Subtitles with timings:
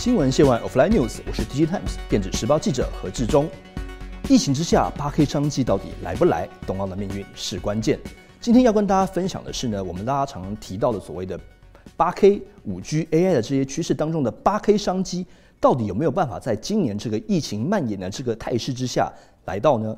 [0.00, 3.46] 新闻线外 Offline News，我是 DG Times 电子时报记者何志忠。
[4.30, 6.48] 疫情之下，八 K 商机到底来不来？
[6.66, 7.98] 冬奥的命运是关键。
[8.40, 11.38] 今天要跟大家分享的是呢，我们大家常常提到的所谓的
[11.98, 15.26] 八 K、五 G、AI 的这些趋势当中的八 K 商机，
[15.60, 19.12] 到底有没有办法在今年这个疫情蔓延的这个态势之下
[19.44, 19.94] 来到呢？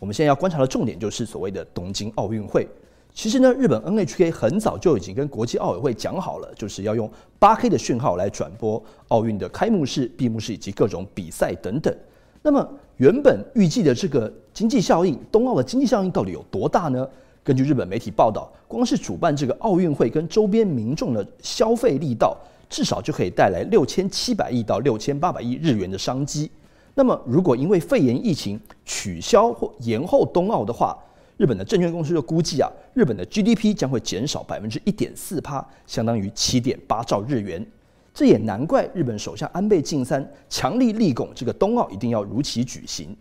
[0.00, 2.66] 我们现在要观察的重点就是所谓的东京奥运会。
[3.14, 7.08] 其实呢，日本 NHK 很早就已经跟国际奥委会讲好了，就是要用
[7.38, 11.94] 八 K 的讯号来转播奥运的开幕式、闭幕式以及各种比赛等等。
[12.42, 17.08] 那么原本预计的这个经济效应，冬奥的经济效应到底有多大呢？
[17.44, 22.36] 根据日本媒体报道，光是主办这个奥运会跟周边民众的消费力道，
[22.68, 26.50] 至少就可以带来六千七百亿到六千八百亿日元的商机。
[26.94, 30.98] 那么如果因为肺炎疫情取消或延后冬奥的话，
[31.36, 37.66] 日本的证券公司就估计啊，日本的 GDP 将会减少百分之一点四帕，相当于七点八兆日元。
[38.12, 43.16] 这也难怪日本首相安倍晋三强力力拱这个冬奥一定要如期举行。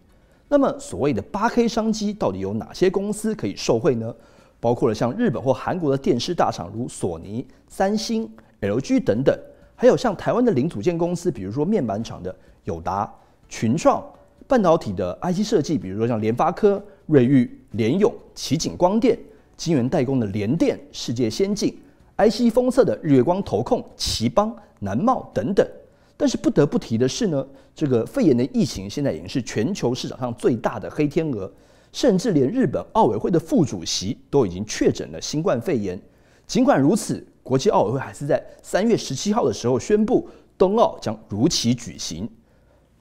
[0.47, 4.13] 那么所谓的八 K 商机到底有哪些公司可以受惠呢？
[4.59, 8.29] 包括了像日本或韩国的电视大厂如索尼、三星、
[8.61, 9.35] LG 等等，
[9.75, 12.33] 还有像台湾的零组件公司，比如说面板厂的
[12.65, 13.11] 友达、
[13.49, 14.03] 群创。
[14.45, 19.15] 半导体的 IC 设计，比如说像联发科、瑞昱、联咏、奇景光电；
[19.55, 21.77] 金圆代工的联电、世界先进
[22.17, 25.67] ；IC 封测的日月光、投控、奇邦、南茂等等。
[26.15, 31.51] 但是不得不提的是呢，这个肺炎的疫情现在已经是全球市场上最大的黑天鹅，
[31.91, 35.99] 甚至连日本奥委会的副主席都已经确诊了新冠肺炎。
[36.45, 42.29] 尽管如此，国际奥委会还是在三月十七号的时候宣布，冬奥将如期举行。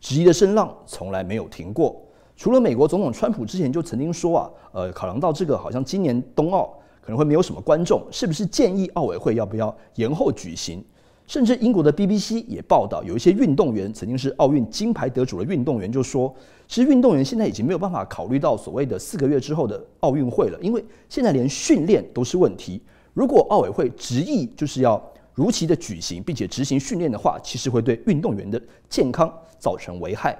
[0.00, 2.02] 质疑的声浪从来没有停过。
[2.42, 10.84] 除了美国总统川普之前就曾经说啊，呃，考量到这个好像今年冬奥可能会没有什么观众，是不是建议奥委会要不要延后举行？
[11.28, 16.34] 甚至英国的 BBC 也报道，有一些运动员曾经是奥运金牌得主的运动员就说，
[16.66, 22.82] 其实运动员现在已经没有办法考虑到所谓的四个月之后的奥运会了，因为现在连训练都是问题。
[23.14, 25.00] 如果奥委会执意就是要
[25.32, 30.36] 如期的举行，并且执行训练的话，其实会对运动员的健康造成危害。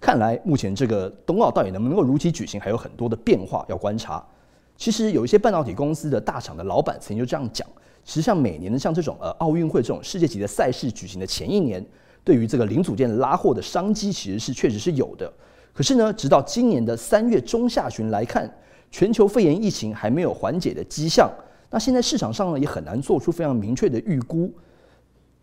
[0.00, 4.24] 看来目前这个冬奥到底能不能够如期举行，还有很多的变化要观察。
[4.76, 7.68] 其实有一些半导体公司的大厂的老板曾经就这样讲：，
[8.02, 11.84] 其实像每年的像这种呃奥运会这种世界级的赛事举行的前一年，
[12.24, 15.30] 对于这个零组件拉货的商机其实是确实是有的。
[15.74, 18.50] 可是呢，直到今年的三月中下旬来看，
[18.90, 21.30] 全球肺炎疫情还没有缓解的迹象。
[21.68, 24.50] 那现在市场上呢也很难做出非常明确的预估，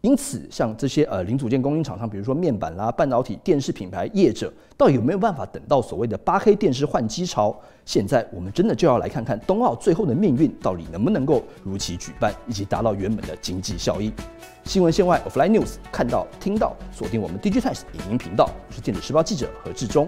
[0.01, 7.59] 因此像这些呃零组件供应厂商，比如说面板啦、半导体、电视品牌业者，到底有没有办法等到所谓的八 K 电视换机潮？
[7.83, 14.13] 现在我们真的就要来看看冬奥最后的命运到底能不能够如期举办，以及达到原本的经济效益。
[14.65, 20.07] 新闻线外 Offline News 看到听到，锁定我们 DigiTimes 影音频道，我是电子时报记者何志忠。